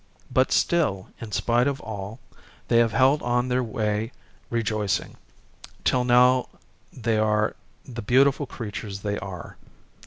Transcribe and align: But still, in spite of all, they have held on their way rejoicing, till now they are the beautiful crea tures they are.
But 0.31 0.51
still, 0.51 1.09
in 1.19 1.31
spite 1.31 1.67
of 1.67 1.79
all, 1.79 2.19
they 2.69 2.79
have 2.79 2.91
held 2.91 3.21
on 3.21 3.49
their 3.49 3.61
way 3.61 4.11
rejoicing, 4.49 5.15
till 5.83 6.03
now 6.05 6.49
they 6.91 7.19
are 7.19 7.55
the 7.87 8.01
beautiful 8.01 8.47
crea 8.47 8.71
tures 8.71 9.03
they 9.03 9.19
are. 9.19 9.57